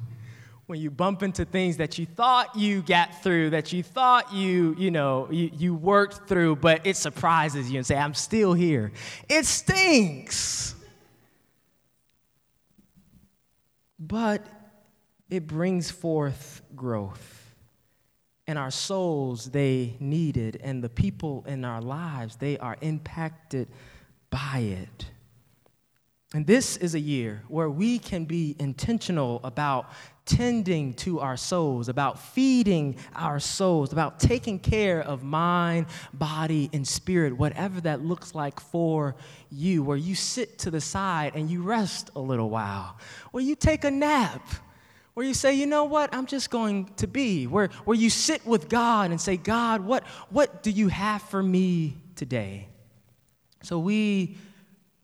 When 0.67 0.79
you 0.79 0.89
bump 0.89 1.21
into 1.21 1.43
things 1.43 1.77
that 1.77 1.97
you 1.97 2.05
thought 2.05 2.55
you 2.55 2.81
got 2.81 3.23
through, 3.23 3.49
that 3.49 3.73
you 3.73 3.83
thought 3.83 4.33
you, 4.33 4.75
you 4.77 4.89
know, 4.89 5.27
you, 5.29 5.49
you 5.53 5.75
worked 5.75 6.29
through, 6.29 6.57
but 6.57 6.85
it 6.85 6.95
surprises 6.95 7.69
you 7.69 7.77
and 7.77 7.85
say, 7.85 7.97
I'm 7.97 8.13
still 8.13 8.53
here. 8.53 8.91
It 9.27 9.45
stinks. 9.45 10.75
But 13.99 14.45
it 15.29 15.47
brings 15.47 15.91
forth 15.91 16.61
growth 16.75 17.41
and 18.47 18.59
our 18.59 18.71
souls 18.71 19.51
they 19.51 19.95
need 19.99 20.35
it 20.35 20.57
and 20.61 20.83
the 20.83 20.89
people 20.89 21.45
in 21.47 21.63
our 21.63 21.81
lives 21.81 22.35
they 22.35 22.57
are 22.57 22.75
impacted 22.81 23.67
by 24.29 24.59
it 24.59 25.05
and 26.33 26.47
this 26.47 26.77
is 26.77 26.95
a 26.95 26.99
year 26.99 27.43
where 27.47 27.69
we 27.69 27.99
can 27.99 28.25
be 28.25 28.55
intentional 28.59 29.39
about 29.43 29.89
tending 30.25 30.93
to 30.93 31.19
our 31.19 31.35
souls, 31.35 31.89
about 31.89 32.19
feeding 32.19 32.95
our 33.15 33.39
souls, 33.39 33.91
about 33.91 34.19
taking 34.19 34.59
care 34.59 35.01
of 35.01 35.23
mind, 35.23 35.87
body, 36.13 36.69
and 36.73 36.87
spirit, 36.87 37.35
whatever 37.35 37.81
that 37.81 38.05
looks 38.05 38.35
like 38.35 38.59
for 38.59 39.15
you, 39.49 39.83
where 39.83 39.97
you 39.97 40.15
sit 40.15 40.59
to 40.59 40.71
the 40.71 40.81
side 40.81 41.35
and 41.35 41.49
you 41.49 41.61
rest 41.61 42.11
a 42.15 42.19
little 42.19 42.49
while, 42.49 42.97
where 43.31 43.43
you 43.43 43.55
take 43.55 43.83
a 43.83 43.91
nap 43.91 44.47
where 45.13 45.25
you 45.25 45.33
say, 45.33 45.53
you 45.53 45.65
know 45.65 45.83
what, 45.83 46.13
I'm 46.13 46.25
just 46.25 46.49
going 46.49 46.85
to 46.95 47.07
be, 47.07 47.45
where, 47.45 47.67
where 47.83 47.97
you 47.97 48.09
sit 48.09 48.45
with 48.45 48.69
God 48.69 49.11
and 49.11 49.19
say, 49.19 49.35
God, 49.35 49.81
what, 49.81 50.05
what 50.29 50.63
do 50.63 50.71
you 50.71 50.87
have 50.87 51.21
for 51.21 51.43
me 51.43 51.97
today? 52.15 52.69
So 53.61 53.77
we, 53.77 54.37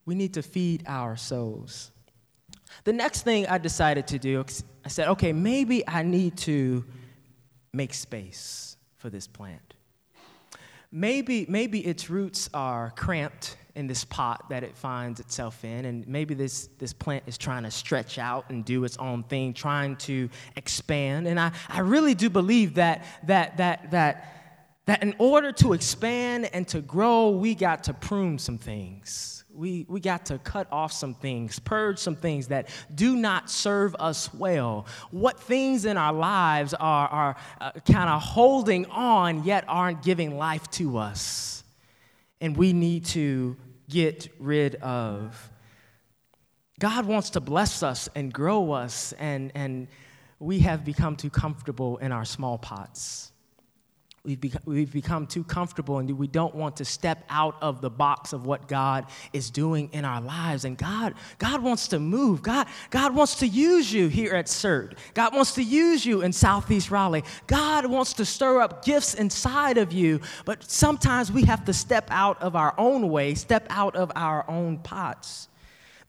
we 0.05 0.15
need 0.15 0.35
to 0.35 0.41
feed 0.41 0.83
our 0.87 1.17
souls. 1.17 1.91
The 2.87 2.93
next 2.93 3.23
thing 3.23 3.45
I 3.47 3.57
decided 3.57 4.07
to 4.07 4.17
do, 4.17 4.45
I 4.85 4.87
said, 4.87 5.09
okay, 5.09 5.33
maybe 5.33 5.85
I 5.85 6.03
need 6.03 6.37
to 6.37 6.85
make 7.73 7.93
space 7.93 8.77
for 8.95 9.09
this 9.09 9.27
plant. 9.27 9.73
Maybe, 10.89 11.45
maybe 11.49 11.85
its 11.85 12.09
roots 12.09 12.49
are 12.53 12.93
cramped 12.95 13.57
in 13.75 13.87
this 13.87 14.05
pot 14.05 14.45
that 14.51 14.63
it 14.63 14.77
finds 14.77 15.19
itself 15.19 15.65
in. 15.65 15.83
And 15.83 16.07
maybe 16.07 16.33
this, 16.33 16.69
this 16.79 16.93
plant 16.93 17.25
is 17.27 17.37
trying 17.37 17.63
to 17.63 17.71
stretch 17.71 18.17
out 18.17 18.49
and 18.49 18.63
do 18.63 18.85
its 18.85 18.95
own 18.95 19.23
thing, 19.23 19.53
trying 19.53 19.97
to 19.97 20.29
expand. 20.55 21.27
And 21.27 21.41
I, 21.41 21.51
I 21.67 21.81
really 21.81 22.15
do 22.15 22.29
believe 22.29 22.75
that, 22.75 23.03
that, 23.25 23.57
that, 23.57 23.91
that, 23.91 24.63
that 24.85 25.03
in 25.03 25.13
order 25.17 25.51
to 25.51 25.73
expand 25.73 26.49
and 26.53 26.65
to 26.69 26.79
grow, 26.79 27.31
we 27.31 27.53
got 27.53 27.83
to 27.83 27.93
prune 27.93 28.39
some 28.39 28.57
things 28.57 29.36
we, 29.57 29.87
we 29.89 29.99
got 29.99 30.27
to 30.27 30.37
cut 30.37 30.67
off 30.71 30.91
some 30.91 31.15
things, 31.15 31.57
purge 31.57 31.97
some 31.97 32.15
things 32.15 32.47
that 32.49 32.69
do 32.93 33.15
not 33.15 33.49
serve 33.49 33.95
us 33.99 34.31
well. 34.33 34.85
What 35.09 35.39
things 35.39 35.85
in 35.85 35.97
our 35.97 36.13
lives 36.13 36.75
are, 36.75 37.07
are 37.07 37.35
uh, 37.59 37.71
kind 37.71 38.09
of 38.09 38.21
holding 38.21 38.85
on 38.85 39.43
yet 39.43 39.65
aren't 39.67 40.03
giving 40.03 40.37
life 40.37 40.69
to 40.71 40.97
us. 40.97 41.63
And 42.39 42.55
we 42.55 42.71
need 42.71 43.05
to 43.05 43.57
get 43.89 44.29
rid 44.39 44.75
of. 44.75 45.51
God 46.79 47.05
wants 47.05 47.31
to 47.31 47.39
bless 47.39 47.81
us 47.81 48.07
and 48.13 48.31
grow 48.31 48.71
us, 48.73 49.11
and, 49.13 49.51
and 49.55 49.87
we 50.39 50.59
have 50.59 50.85
become 50.85 51.15
too 51.15 51.31
comfortable 51.31 51.97
in 51.97 52.11
our 52.11 52.25
small 52.25 52.59
pots. 52.59 53.31
We've 54.27 54.41
become, 54.41 54.61
we've 54.65 54.91
become 54.91 55.25
too 55.25 55.45
comfortable 55.45 55.99
and 55.99 56.11
we 56.11 56.27
don't 56.27 56.53
want 56.53 56.75
to 56.77 56.85
step 56.85 57.23
out 57.29 57.55
of 57.61 57.79
the 57.79 57.89
box 57.89 58.33
of 58.33 58.45
what 58.45 58.67
God 58.67 59.05
is 59.31 59.49
doing 59.49 59.89
in 59.93 60.03
our 60.03 60.19
lives. 60.19 60.65
And 60.65 60.77
God, 60.77 61.13
God 61.39 61.63
wants 61.63 61.87
to 61.87 61.99
move. 61.99 62.41
God, 62.41 62.67
God 62.89 63.15
wants 63.15 63.35
to 63.35 63.47
use 63.47 63.93
you 63.93 64.09
here 64.09 64.33
at 64.33 64.47
CERT. 64.47 64.97
God 65.13 65.33
wants 65.33 65.53
to 65.53 65.63
use 65.63 66.05
you 66.05 66.23
in 66.23 66.33
Southeast 66.33 66.91
Raleigh. 66.91 67.23
God 67.47 67.85
wants 67.85 68.11
to 68.15 68.25
stir 68.25 68.59
up 68.59 68.83
gifts 68.83 69.13
inside 69.13 69.77
of 69.77 69.93
you. 69.93 70.19
But 70.43 70.69
sometimes 70.69 71.31
we 71.31 71.43
have 71.43 71.63
to 71.63 71.71
step 71.71 72.09
out 72.11 72.41
of 72.41 72.57
our 72.57 72.75
own 72.77 73.07
way, 73.07 73.33
step 73.33 73.65
out 73.69 73.95
of 73.95 74.11
our 74.13 74.43
own 74.49 74.79
pots. 74.79 75.47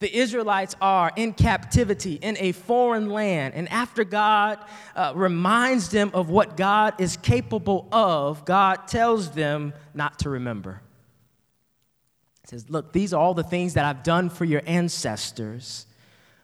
The 0.00 0.16
Israelites 0.16 0.76
are 0.80 1.10
in 1.16 1.32
captivity 1.32 2.14
in 2.14 2.36
a 2.38 2.52
foreign 2.52 3.10
land, 3.10 3.54
and 3.54 3.68
after 3.68 4.04
God 4.04 4.58
uh, 4.94 5.12
reminds 5.16 5.88
them 5.88 6.10
of 6.14 6.30
what 6.30 6.56
God 6.56 6.94
is 7.00 7.16
capable 7.16 7.88
of, 7.90 8.44
God 8.44 8.86
tells 8.86 9.32
them 9.32 9.74
not 9.94 10.20
to 10.20 10.30
remember. 10.30 10.80
He 12.42 12.48
says, 12.48 12.70
Look, 12.70 12.92
these 12.92 13.12
are 13.12 13.20
all 13.20 13.34
the 13.34 13.42
things 13.42 13.74
that 13.74 13.84
I've 13.84 14.04
done 14.04 14.30
for 14.30 14.44
your 14.44 14.62
ancestors. 14.66 15.86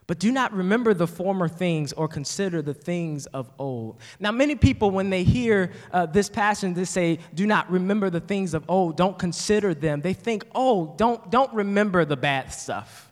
But 0.07 0.19
do 0.19 0.31
not 0.31 0.53
remember 0.53 0.93
the 0.93 1.07
former 1.07 1.47
things 1.47 1.91
or 1.93 2.07
consider 2.07 2.61
the 2.61 2.75
things 2.75 3.25
of 3.27 3.49
old. 3.57 3.99
Now, 4.19 4.31
many 4.31 4.55
people, 4.55 4.91
when 4.91 5.09
they 5.09 5.23
hear 5.23 5.71
uh, 5.91 6.05
this 6.05 6.29
passage, 6.29 6.75
they 6.75 6.85
say, 6.85 7.19
Do 7.33 7.47
not 7.47 7.71
remember 7.71 8.09
the 8.11 8.19
things 8.19 8.53
of 8.53 8.65
old, 8.67 8.97
don't 8.97 9.17
consider 9.17 9.73
them. 9.73 10.01
They 10.01 10.13
think, 10.13 10.45
Oh, 10.53 10.93
don't, 10.97 11.31
don't 11.31 11.51
remember 11.53 12.05
the 12.05 12.17
bad 12.17 12.53
stuff. 12.53 13.04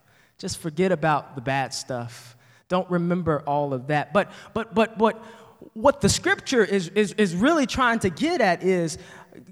Just 0.44 0.58
forget 0.58 0.92
about 0.92 1.36
the 1.36 1.42
bad 1.42 1.74
stuff. 1.74 2.36
Don't 2.68 2.90
remember 2.90 3.42
all 3.48 3.74
of 3.74 3.88
that. 3.88 4.12
But 4.12 4.30
but 4.54 4.76
but 4.76 4.98
what 4.98 5.24
what 5.72 6.02
the 6.02 6.10
scripture 6.10 6.66
is, 6.66 6.90
is, 6.90 7.14
is 7.14 7.34
really 7.34 7.66
trying 7.66 8.00
to 8.00 8.10
get 8.10 8.42
at 8.42 8.62
is 8.62 8.98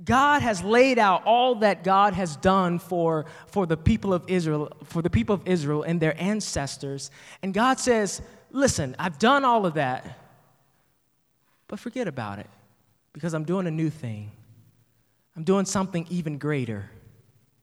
God 0.04 0.42
has 0.42 0.62
laid 0.62 1.00
out 1.00 1.24
all 1.24 1.56
that 1.56 1.86
God 1.86 2.14
has 2.14 2.36
done 2.36 2.78
for, 2.78 3.26
for 3.48 3.66
the 3.66 3.78
people 3.78 4.14
of 4.14 4.26
Israel, 4.28 4.74
for 4.84 5.02
the 5.02 5.10
people 5.10 5.34
of 5.34 5.48
Israel 5.48 5.84
and 5.84 6.02
their 6.02 6.22
ancestors. 6.22 7.10
And 7.42 7.54
God 7.54 7.80
says, 7.80 8.22
listen, 8.52 8.94
I've 9.00 9.18
done 9.18 9.46
all 9.46 9.66
of 9.66 9.76
that, 9.76 10.20
but 11.70 11.80
forget 11.80 12.10
about 12.10 12.40
it 12.40 12.50
because 13.14 13.34
I'm 13.34 13.46
doing 13.46 13.66
a 13.66 13.72
new 13.72 13.90
thing. 13.90 14.34
I'm 15.38 15.46
doing 15.46 15.64
something 15.64 16.06
even 16.10 16.38
greater, 16.38 16.92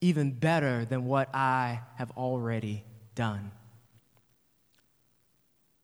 even 0.00 0.30
better 0.30 0.86
than 0.86 1.04
what 1.04 1.28
I 1.34 1.80
have 1.96 2.10
already 2.12 2.84
done. 3.18 3.50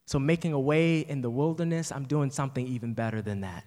So, 0.05 0.19
making 0.19 0.53
a 0.53 0.59
way 0.59 0.99
in 0.99 1.19
the 1.21 1.29
wilderness, 1.29 1.91
I'm 1.91 2.05
doing 2.05 2.31
something 2.31 2.65
even 2.65 2.93
better 2.93 3.21
than 3.21 3.41
that. 3.41 3.65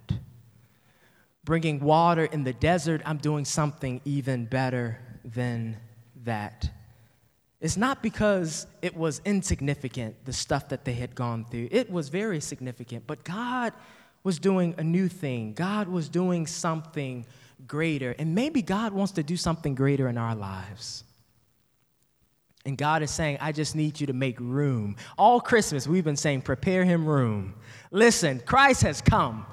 Bringing 1.43 1.79
water 1.79 2.25
in 2.25 2.43
the 2.43 2.53
desert, 2.53 3.01
I'm 3.05 3.19
doing 3.19 3.45
something 3.45 4.01
even 4.05 4.45
better 4.45 4.97
than 5.23 5.77
that. 6.23 6.67
It's 7.61 7.77
not 7.77 8.01
because 8.01 8.65
it 8.81 8.97
was 8.97 9.21
insignificant, 9.23 10.25
the 10.25 10.33
stuff 10.33 10.69
that 10.69 10.83
they 10.83 10.93
had 10.93 11.13
gone 11.13 11.45
through. 11.45 11.67
It 11.69 11.91
was 11.91 12.09
very 12.09 12.39
significant, 12.39 13.05
but 13.05 13.23
God 13.23 13.73
was 14.23 14.39
doing 14.39 14.73
a 14.79 14.83
new 14.83 15.09
thing. 15.09 15.53
God 15.53 15.87
was 15.87 16.09
doing 16.09 16.47
something 16.47 17.27
greater. 17.67 18.15
And 18.17 18.33
maybe 18.33 18.63
God 18.63 18.93
wants 18.93 19.11
to 19.13 19.23
do 19.23 19.37
something 19.37 19.75
greater 19.75 20.07
in 20.07 20.17
our 20.17 20.35
lives. 20.35 21.03
And 22.65 22.77
God 22.77 23.01
is 23.01 23.11
saying, 23.11 23.37
I 23.39 23.51
just 23.51 23.75
need 23.75 23.99
you 23.99 24.07
to 24.07 24.13
make 24.13 24.39
room. 24.39 24.97
All 25.17 25.39
Christmas, 25.39 25.87
we've 25.87 26.03
been 26.03 26.17
saying, 26.17 26.41
prepare 26.41 26.83
him 26.83 27.07
room. 27.07 27.55
Listen, 27.91 28.41
Christ 28.45 28.81
has 28.81 29.01
come. 29.01 29.45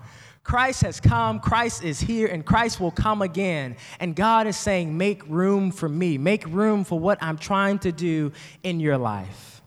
Christ 0.46 0.82
has 0.82 1.00
come, 1.00 1.40
Christ 1.40 1.82
is 1.82 1.98
here, 1.98 2.28
and 2.28 2.46
Christ 2.46 2.78
will 2.78 2.92
come 2.92 3.20
again. 3.20 3.76
And 3.98 4.14
God 4.14 4.46
is 4.46 4.56
saying, 4.56 4.96
Make 4.96 5.26
room 5.26 5.72
for 5.72 5.88
me, 5.88 6.18
make 6.18 6.46
room 6.46 6.84
for 6.84 7.00
what 7.00 7.18
I'm 7.20 7.36
trying 7.36 7.80
to 7.80 7.90
do 7.90 8.30
in 8.62 8.78
your 8.78 8.96
life. 8.96 9.60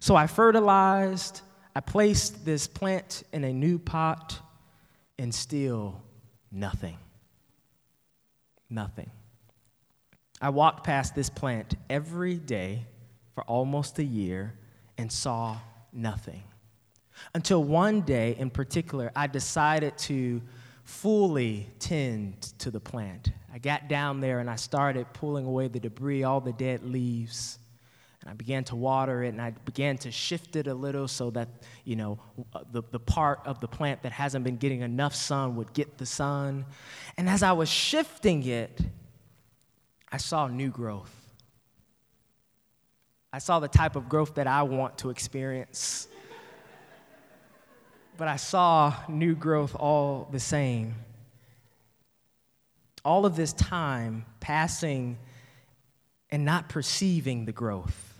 So 0.00 0.16
I 0.16 0.26
fertilized, 0.26 1.42
I 1.74 1.80
placed 1.80 2.46
this 2.46 2.66
plant 2.66 3.24
in 3.34 3.44
a 3.44 3.52
new 3.52 3.78
pot, 3.78 4.40
and 5.18 5.34
still 5.34 6.02
nothing. 6.50 6.96
Nothing. 8.70 9.10
I 10.40 10.50
walked 10.50 10.84
past 10.84 11.14
this 11.14 11.30
plant 11.30 11.74
every 11.88 12.34
day 12.36 12.84
for 13.34 13.42
almost 13.44 13.98
a 13.98 14.04
year 14.04 14.54
and 14.98 15.10
saw 15.10 15.56
nothing. 15.92 16.42
Until 17.34 17.64
one 17.64 18.02
day 18.02 18.36
in 18.38 18.50
particular, 18.50 19.10
I 19.16 19.26
decided 19.26 19.96
to 19.98 20.42
fully 20.84 21.68
tend 21.78 22.40
to 22.58 22.70
the 22.70 22.80
plant. 22.80 23.30
I 23.52 23.58
got 23.58 23.88
down 23.88 24.20
there 24.20 24.38
and 24.38 24.48
I 24.48 24.56
started 24.56 25.06
pulling 25.12 25.46
away 25.46 25.68
the 25.68 25.80
debris, 25.80 26.22
all 26.22 26.40
the 26.40 26.52
dead 26.52 26.84
leaves. 26.84 27.58
And 28.20 28.30
I 28.30 28.34
began 28.34 28.64
to 28.64 28.76
water 28.76 29.22
it 29.22 29.28
and 29.28 29.40
I 29.40 29.50
began 29.50 29.96
to 29.98 30.10
shift 30.10 30.56
it 30.56 30.66
a 30.66 30.74
little 30.74 31.08
so 31.08 31.30
that, 31.30 31.48
you 31.84 31.96
know, 31.96 32.18
the, 32.72 32.82
the 32.90 33.00
part 33.00 33.40
of 33.46 33.60
the 33.60 33.68
plant 33.68 34.02
that 34.02 34.12
hasn't 34.12 34.44
been 34.44 34.58
getting 34.58 34.82
enough 34.82 35.14
sun 35.14 35.56
would 35.56 35.72
get 35.72 35.96
the 35.96 36.06
sun. 36.06 36.66
And 37.16 37.28
as 37.28 37.42
I 37.42 37.52
was 37.52 37.68
shifting 37.68 38.44
it, 38.46 38.80
I 40.16 40.18
saw 40.18 40.46
new 40.46 40.70
growth. 40.70 41.14
I 43.34 43.38
saw 43.38 43.60
the 43.60 43.68
type 43.68 43.96
of 43.96 44.08
growth 44.08 44.36
that 44.36 44.46
I 44.46 44.62
want 44.62 44.96
to 45.00 45.10
experience. 45.10 46.08
but 48.16 48.26
I 48.26 48.36
saw 48.36 48.94
new 49.10 49.34
growth 49.34 49.76
all 49.76 50.26
the 50.32 50.40
same. 50.40 50.94
all 53.04 53.26
of 53.26 53.36
this 53.36 53.52
time 53.52 54.24
passing 54.40 55.18
and 56.30 56.46
not 56.46 56.70
perceiving 56.70 57.44
the 57.44 57.52
growth, 57.52 58.14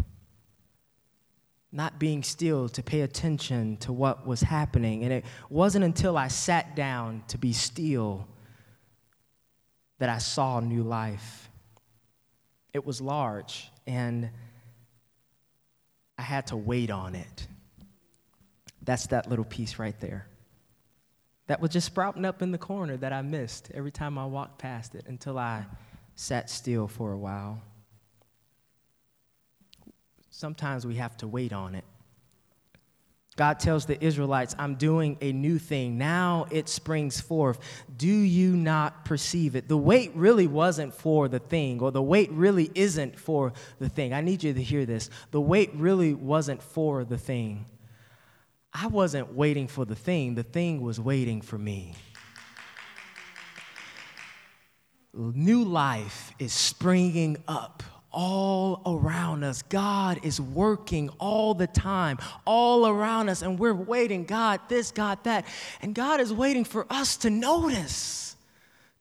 not 1.72 1.98
being 1.98 2.22
still 2.22 2.68
to 2.68 2.82
pay 2.82 3.00
attention 3.00 3.78
to 3.78 3.90
what 3.90 4.26
was 4.26 4.42
happening. 4.42 5.02
And 5.02 5.14
it 5.14 5.24
wasn't 5.48 5.86
until 5.86 6.18
I 6.18 6.28
sat 6.28 6.76
down 6.76 7.22
to 7.28 7.38
be 7.38 7.54
still 7.54 8.28
that 9.98 10.10
I 10.10 10.18
saw 10.18 10.60
new 10.60 10.82
life. 10.82 11.48
It 12.76 12.84
was 12.84 13.00
large, 13.00 13.70
and 13.86 14.28
I 16.18 16.22
had 16.22 16.48
to 16.48 16.58
wait 16.58 16.90
on 16.90 17.14
it. 17.14 17.46
That's 18.82 19.06
that 19.06 19.30
little 19.30 19.46
piece 19.46 19.78
right 19.78 19.98
there. 19.98 20.26
That 21.46 21.62
was 21.62 21.70
just 21.70 21.86
sprouting 21.86 22.26
up 22.26 22.42
in 22.42 22.50
the 22.50 22.58
corner 22.58 22.98
that 22.98 23.14
I 23.14 23.22
missed 23.22 23.70
every 23.72 23.90
time 23.90 24.18
I 24.18 24.26
walked 24.26 24.58
past 24.58 24.94
it 24.94 25.06
until 25.06 25.38
I 25.38 25.64
sat 26.16 26.50
still 26.50 26.86
for 26.86 27.12
a 27.12 27.16
while. 27.18 27.62
Sometimes 30.28 30.86
we 30.86 30.96
have 30.96 31.16
to 31.16 31.26
wait 31.26 31.54
on 31.54 31.74
it. 31.74 31.84
God 33.36 33.60
tells 33.60 33.84
the 33.84 34.02
Israelites, 34.02 34.56
I'm 34.58 34.76
doing 34.76 35.18
a 35.20 35.30
new 35.30 35.58
thing. 35.58 35.98
Now 35.98 36.46
it 36.50 36.70
springs 36.70 37.20
forth. 37.20 37.58
Do 37.94 38.06
you 38.06 38.56
not 38.56 39.04
perceive 39.04 39.54
it? 39.56 39.68
The 39.68 39.76
wait 39.76 40.10
really 40.14 40.46
wasn't 40.46 40.94
for 40.94 41.28
the 41.28 41.38
thing, 41.38 41.80
or 41.80 41.92
the 41.92 42.02
wait 42.02 42.30
really 42.32 42.70
isn't 42.74 43.18
for 43.18 43.52
the 43.78 43.90
thing. 43.90 44.14
I 44.14 44.22
need 44.22 44.42
you 44.42 44.54
to 44.54 44.62
hear 44.62 44.86
this. 44.86 45.10
The 45.32 45.40
wait 45.40 45.74
really 45.74 46.14
wasn't 46.14 46.62
for 46.62 47.04
the 47.04 47.18
thing. 47.18 47.66
I 48.72 48.86
wasn't 48.88 49.34
waiting 49.34 49.68
for 49.68 49.84
the 49.84 49.94
thing, 49.94 50.34
the 50.34 50.42
thing 50.42 50.80
was 50.80 50.98
waiting 50.98 51.40
for 51.42 51.58
me. 51.58 51.94
New 55.14 55.64
life 55.64 56.32
is 56.38 56.52
springing 56.52 57.38
up 57.48 57.82
all 58.16 58.80
around 58.86 59.44
us. 59.44 59.60
God 59.60 60.20
is 60.22 60.40
working 60.40 61.10
all 61.20 61.52
the 61.52 61.66
time, 61.66 62.18
all 62.46 62.86
around 62.88 63.28
us, 63.28 63.42
and 63.42 63.58
we're 63.58 63.74
waiting, 63.74 64.24
God, 64.24 64.58
this, 64.68 64.90
God, 64.90 65.22
that. 65.24 65.44
And 65.82 65.94
God 65.94 66.18
is 66.20 66.32
waiting 66.32 66.64
for 66.64 66.86
us 66.88 67.18
to 67.18 67.30
notice, 67.30 68.34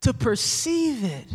to 0.02 0.12
perceive 0.12 1.02
it. 1.02 1.26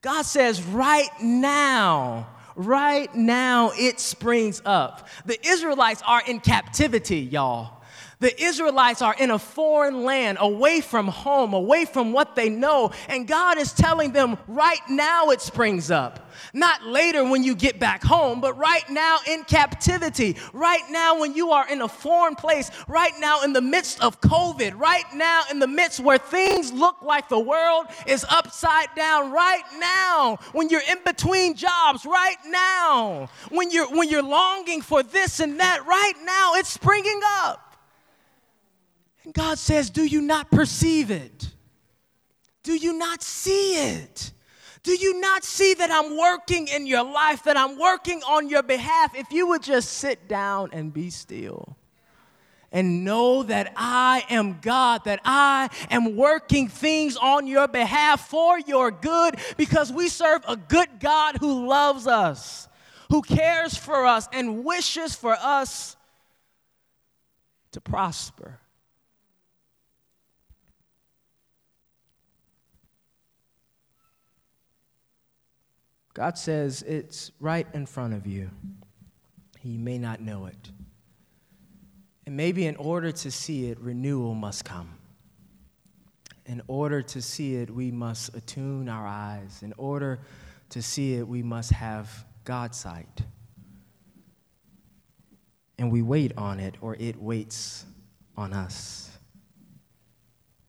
God 0.00 0.22
says, 0.22 0.62
right 0.62 1.10
now, 1.22 2.26
right 2.56 3.14
now, 3.14 3.72
it 3.76 4.00
springs 4.00 4.62
up. 4.64 5.06
The 5.26 5.38
Israelites 5.46 6.02
are 6.06 6.22
in 6.26 6.40
captivity, 6.40 7.20
y'all. 7.20 7.82
The 8.18 8.42
Israelites 8.42 9.02
are 9.02 9.14
in 9.18 9.30
a 9.30 9.38
foreign 9.38 10.04
land, 10.04 10.38
away 10.40 10.80
from 10.80 11.08
home, 11.08 11.52
away 11.52 11.84
from 11.84 12.12
what 12.12 12.34
they 12.34 12.48
know, 12.48 12.92
and 13.08 13.28
God 13.28 13.58
is 13.58 13.72
telling 13.72 14.12
them 14.12 14.38
right 14.48 14.80
now 14.88 15.30
it 15.30 15.40
springs 15.40 15.90
up. 15.90 16.30
Not 16.52 16.82
later 16.84 17.24
when 17.24 17.42
you 17.42 17.54
get 17.54 17.78
back 17.78 18.02
home, 18.02 18.40
but 18.40 18.56
right 18.56 18.88
now 18.90 19.18
in 19.26 19.44
captivity, 19.44 20.36
right 20.52 20.82
now 20.90 21.18
when 21.20 21.34
you 21.34 21.50
are 21.50 21.68
in 21.68 21.82
a 21.82 21.88
foreign 21.88 22.34
place, 22.34 22.70
right 22.88 23.12
now 23.18 23.42
in 23.42 23.52
the 23.52 23.60
midst 23.60 24.02
of 24.02 24.20
COVID, 24.20 24.78
right 24.78 25.04
now 25.14 25.42
in 25.50 25.58
the 25.58 25.66
midst 25.66 26.00
where 26.00 26.18
things 26.18 26.72
look 26.72 27.02
like 27.02 27.28
the 27.28 27.40
world 27.40 27.86
is 28.06 28.24
upside 28.28 28.88
down, 28.94 29.32
right 29.32 29.64
now 29.78 30.38
when 30.52 30.68
you're 30.68 30.82
in 30.90 30.98
between 31.04 31.54
jobs, 31.54 32.04
right 32.04 32.36
now 32.46 33.28
when 33.50 33.70
you're 33.70 33.88
when 33.94 34.08
you're 34.08 34.22
longing 34.22 34.82
for 34.82 35.02
this 35.02 35.40
and 35.40 35.60
that, 35.60 35.86
right 35.86 36.14
now 36.24 36.54
it's 36.54 36.70
springing 36.70 37.20
up. 37.24 37.65
And 39.26 39.34
God 39.34 39.58
says, 39.58 39.90
Do 39.90 40.04
you 40.04 40.22
not 40.22 40.52
perceive 40.52 41.10
it? 41.10 41.50
Do 42.62 42.74
you 42.74 42.96
not 42.96 43.22
see 43.22 43.74
it? 43.74 44.30
Do 44.84 44.92
you 44.92 45.20
not 45.20 45.42
see 45.42 45.74
that 45.74 45.90
I'm 45.90 46.16
working 46.16 46.68
in 46.68 46.86
your 46.86 47.02
life, 47.02 47.42
that 47.42 47.56
I'm 47.56 47.76
working 47.76 48.22
on 48.22 48.48
your 48.48 48.62
behalf? 48.62 49.16
If 49.16 49.32
you 49.32 49.48
would 49.48 49.64
just 49.64 49.94
sit 49.94 50.28
down 50.28 50.70
and 50.72 50.94
be 50.94 51.10
still 51.10 51.76
and 52.70 53.04
know 53.04 53.42
that 53.42 53.72
I 53.74 54.24
am 54.30 54.60
God, 54.60 55.02
that 55.06 55.20
I 55.24 55.70
am 55.90 56.14
working 56.14 56.68
things 56.68 57.16
on 57.16 57.48
your 57.48 57.66
behalf 57.66 58.28
for 58.28 58.60
your 58.60 58.92
good 58.92 59.40
because 59.56 59.92
we 59.92 60.08
serve 60.08 60.42
a 60.46 60.56
good 60.56 61.00
God 61.00 61.38
who 61.38 61.66
loves 61.66 62.06
us, 62.06 62.68
who 63.10 63.22
cares 63.22 63.76
for 63.76 64.06
us, 64.06 64.28
and 64.32 64.64
wishes 64.64 65.16
for 65.16 65.32
us 65.32 65.96
to 67.72 67.80
prosper. 67.80 68.60
God 76.16 76.38
says 76.38 76.80
it's 76.80 77.30
right 77.40 77.66
in 77.74 77.84
front 77.84 78.14
of 78.14 78.26
you. 78.26 78.50
You 79.62 79.78
may 79.78 79.98
not 79.98 80.22
know 80.22 80.46
it. 80.46 80.70
And 82.24 82.34
maybe 82.34 82.64
in 82.64 82.74
order 82.76 83.12
to 83.12 83.30
see 83.30 83.68
it, 83.68 83.78
renewal 83.78 84.34
must 84.34 84.64
come. 84.64 84.94
In 86.46 86.62
order 86.68 87.02
to 87.02 87.20
see 87.20 87.56
it, 87.56 87.68
we 87.68 87.90
must 87.90 88.34
attune 88.34 88.88
our 88.88 89.06
eyes. 89.06 89.62
In 89.62 89.74
order 89.76 90.20
to 90.70 90.80
see 90.80 91.16
it, 91.16 91.28
we 91.28 91.42
must 91.42 91.70
have 91.72 92.24
God's 92.44 92.78
sight. 92.78 93.20
And 95.78 95.92
we 95.92 96.00
wait 96.00 96.32
on 96.38 96.60
it, 96.60 96.76
or 96.80 96.96
it 96.98 97.20
waits 97.20 97.84
on 98.38 98.54
us. 98.54 99.10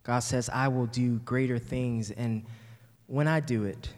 God 0.04 0.20
says, 0.20 0.50
I 0.50 0.68
will 0.68 0.88
do 0.88 1.20
greater 1.20 1.58
things, 1.58 2.12
and 2.12 2.44
when 3.06 3.30
I 3.30 3.40
do 3.40 3.64
it, 3.64 3.94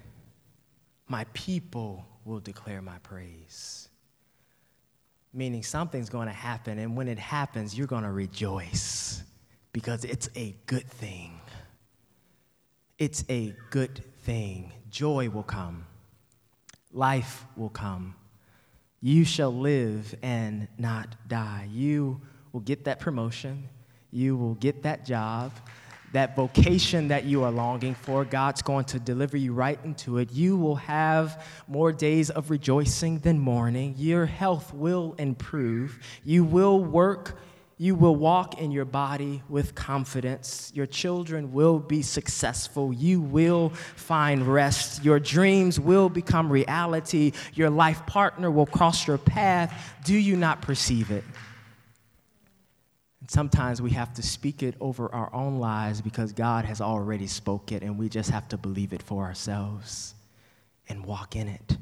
my 1.10 1.26
people 1.34 2.06
will 2.24 2.40
declare 2.40 2.82
my 2.82 2.98
praise. 3.00 3.90
Meaning 5.34 5.64
something's 5.64 6.10
going 6.10 6.28
to 6.28 6.34
happen, 6.34 6.80
and 6.80 6.96
when 6.96 7.08
it 7.08 7.20
happens, 7.20 7.78
you're 7.78 7.88
going 7.88 8.04
to 8.04 8.12
rejoice 8.12 9.24
because 9.74 10.06
it's 10.06 10.30
a 10.36 10.56
good 10.66 10.88
thing. 10.88 11.40
It's 12.98 13.24
a 13.30 13.56
good 13.70 14.04
thing. 14.22 14.72
Joy 14.90 15.30
will 15.30 15.44
come, 15.44 15.86
life 16.92 17.46
will 17.58 17.70
come. 17.70 18.16
You 19.02 19.24
shall 19.24 19.54
live 19.54 20.14
and 20.22 20.68
not 20.78 21.16
die. 21.28 21.70
You 21.72 22.20
will 22.52 22.60
get 22.60 22.86
that 22.86 23.00
promotion, 23.00 23.70
you 24.12 24.36
will 24.36 24.56
get 24.56 24.84
that 24.84 25.06
job 25.06 25.52
that 26.14 26.36
vocation 26.36 27.08
that 27.10 27.26
you 27.26 27.44
are 27.44 27.52
longing 27.52 27.96
for, 27.96 28.26
God's 28.26 28.62
going 28.62 28.86
to 28.86 29.00
deliver 29.00 29.38
you 29.38 29.54
right 29.54 29.80
into 29.84 30.18
it. 30.18 30.32
You 30.32 30.58
will 30.58 30.76
have 30.76 31.46
more 31.68 31.92
days 31.92 32.30
of 32.30 32.50
rejoicing 32.50 33.20
than 33.20 33.40
mourning. 33.40 33.96
Your 33.98 34.26
health 34.26 34.74
will 34.74 35.16
improve. 35.18 36.00
You 36.24 36.44
will 36.44 36.84
work. 36.84 37.38
You 37.82 37.96
will 37.96 38.18
walk 38.18 38.60
in 38.60 38.72
your 38.72 38.84
body 38.84 39.42
with 39.48 39.74
confidence. 39.74 40.70
Your 40.76 40.86
children 40.86 41.54
will 41.54 41.80
be 41.80 42.02
successful. 42.02 42.92
You 42.92 43.22
will 43.22 43.70
find 43.70 44.46
rest. 44.46 45.06
Your 45.06 45.18
dreams 45.18 45.80
will 45.80 46.10
become 46.10 46.52
reality. 46.52 47.32
Your 47.54 47.70
life 47.70 48.06
partner 48.06 48.52
will 48.52 48.66
cross 48.66 49.08
your 49.08 49.18
path. 49.18 49.96
Do 50.04 50.14
you 50.14 50.36
not 50.36 50.62
perceive 50.62 51.10
it? 51.10 51.24
Sometimes 53.30 53.80
we 53.80 53.92
have 53.92 54.12
to 54.16 54.24
speak 54.24 54.64
it 54.64 54.76
over 54.82 55.14
our 55.14 55.32
own 55.36 55.60
lives 55.60 56.02
because 56.02 56.34
God 56.34 56.66
has 56.66 56.82
already 56.82 57.28
spoke 57.28 57.72
it 57.72 57.84
and 57.84 57.98
we 57.98 58.10
just 58.10 58.32
have 58.32 58.48
to 58.50 58.58
believe 58.58 58.92
it 58.92 59.04
for 59.04 59.24
ourselves 59.24 60.16
and 60.88 61.06
walk 61.06 61.36
in 61.36 61.48
it. 61.48 61.78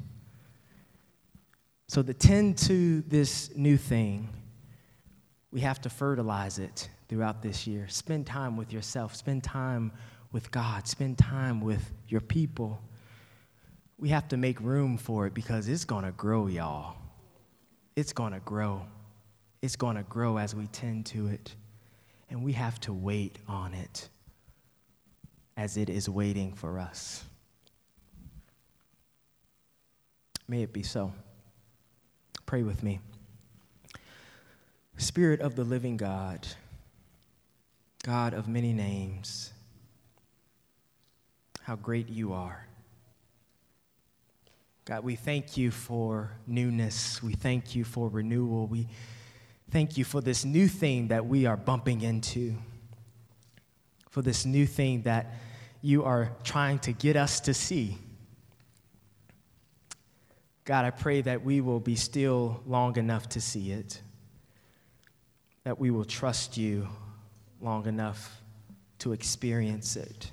So 1.86 2.02
to 2.02 2.12
tend 2.12 2.58
to 2.58 3.00
this 3.00 3.56
new 3.56 3.78
thing, 3.78 4.28
we 5.50 5.60
have 5.60 5.80
to 5.80 5.88
fertilize 5.88 6.58
it 6.58 6.90
throughout 7.08 7.40
this 7.40 7.66
year. 7.66 7.88
Spend 7.88 8.26
time 8.26 8.58
with 8.58 8.70
yourself, 8.70 9.16
spend 9.16 9.42
time 9.42 9.90
with 10.32 10.50
God, 10.50 10.86
spend 10.86 11.16
time 11.16 11.62
with 11.62 11.92
your 12.08 12.20
people. 12.20 12.78
We 13.96 14.10
have 14.10 14.28
to 14.28 14.36
make 14.36 14.60
room 14.60 14.98
for 14.98 15.26
it 15.26 15.32
because 15.32 15.66
it's 15.66 15.86
going 15.86 16.04
to 16.04 16.12
grow, 16.12 16.46
y'all. 16.46 16.96
It's 17.96 18.12
going 18.12 18.34
to 18.34 18.40
grow 18.40 18.82
it's 19.62 19.76
going 19.76 19.96
to 19.96 20.02
grow 20.04 20.38
as 20.38 20.54
we 20.54 20.66
tend 20.68 21.06
to 21.06 21.28
it. 21.28 21.54
And 22.30 22.42
we 22.42 22.52
have 22.52 22.78
to 22.80 22.92
wait 22.92 23.38
on 23.48 23.74
it 23.74 24.08
as 25.56 25.76
it 25.76 25.88
is 25.88 26.08
waiting 26.08 26.52
for 26.52 26.78
us. 26.78 27.24
May 30.46 30.62
it 30.62 30.72
be 30.72 30.82
so. 30.82 31.12
Pray 32.46 32.62
with 32.62 32.82
me. 32.82 33.00
Spirit 34.96 35.40
of 35.40 35.54
the 35.54 35.64
living 35.64 35.96
God, 35.96 36.46
God 38.02 38.34
of 38.34 38.48
many 38.48 38.72
names, 38.72 39.52
how 41.62 41.76
great 41.76 42.08
you 42.08 42.32
are. 42.32 42.66
God, 44.86 45.04
we 45.04 45.16
thank 45.16 45.56
you 45.56 45.70
for 45.70 46.32
newness. 46.46 47.22
We 47.22 47.34
thank 47.34 47.76
you 47.76 47.84
for 47.84 48.08
renewal. 48.08 48.66
We 48.66 48.88
Thank 49.70 49.98
you 49.98 50.04
for 50.04 50.22
this 50.22 50.46
new 50.46 50.66
thing 50.66 51.08
that 51.08 51.26
we 51.26 51.44
are 51.44 51.56
bumping 51.56 52.00
into, 52.00 52.54
for 54.08 54.22
this 54.22 54.46
new 54.46 54.66
thing 54.66 55.02
that 55.02 55.34
you 55.82 56.04
are 56.04 56.32
trying 56.42 56.78
to 56.80 56.92
get 56.92 57.16
us 57.16 57.40
to 57.40 57.52
see. 57.52 57.98
God, 60.64 60.86
I 60.86 60.90
pray 60.90 61.20
that 61.20 61.44
we 61.44 61.60
will 61.60 61.80
be 61.80 61.96
still 61.96 62.62
long 62.66 62.96
enough 62.96 63.28
to 63.30 63.40
see 63.40 63.72
it, 63.72 64.00
that 65.64 65.78
we 65.78 65.90
will 65.90 66.04
trust 66.04 66.56
you 66.56 66.88
long 67.60 67.86
enough 67.86 68.40
to 69.00 69.12
experience 69.12 69.96
it. 69.96 70.30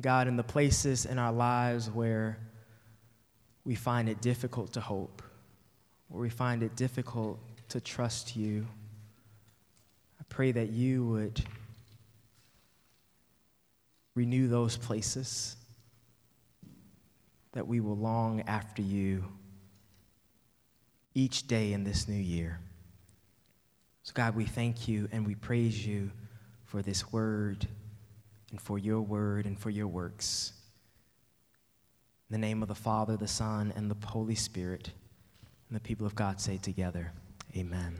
God, 0.00 0.28
in 0.28 0.36
the 0.36 0.42
places 0.42 1.04
in 1.04 1.18
our 1.18 1.32
lives 1.32 1.90
where 1.90 2.38
we 3.64 3.74
find 3.74 4.08
it 4.08 4.20
difficult 4.20 4.72
to 4.74 4.80
hope, 4.80 5.22
where 6.08 6.20
we 6.20 6.30
find 6.30 6.62
it 6.62 6.76
difficult 6.76 7.38
to 7.68 7.80
trust 7.80 8.36
you, 8.36 8.66
I 10.20 10.24
pray 10.28 10.52
that 10.52 10.70
you 10.70 11.06
would 11.06 11.42
renew 14.14 14.48
those 14.48 14.76
places, 14.76 15.56
that 17.52 17.66
we 17.66 17.80
will 17.80 17.96
long 17.96 18.42
after 18.42 18.82
you 18.82 19.24
each 21.14 21.46
day 21.46 21.72
in 21.72 21.84
this 21.84 22.08
new 22.08 22.14
year. 22.14 22.60
So, 24.02 24.12
God, 24.14 24.36
we 24.36 24.44
thank 24.44 24.86
you 24.86 25.08
and 25.10 25.26
we 25.26 25.34
praise 25.34 25.86
you 25.86 26.10
for 26.64 26.82
this 26.82 27.10
word 27.12 27.66
and 28.50 28.60
for 28.60 28.78
your 28.78 29.00
word 29.00 29.46
and 29.46 29.58
for 29.58 29.70
your 29.70 29.88
works. 29.88 30.52
In 32.28 32.34
the 32.34 32.46
name 32.46 32.62
of 32.62 32.68
the 32.68 32.74
Father, 32.74 33.16
the 33.16 33.28
Son, 33.28 33.72
and 33.76 33.90
the 33.90 34.06
Holy 34.06 34.34
Spirit, 34.34 34.90
and 35.68 35.76
the 35.76 35.80
people 35.80 36.06
of 36.06 36.14
God 36.14 36.40
say 36.40 36.56
together, 36.56 37.12
Amen. 37.56 37.96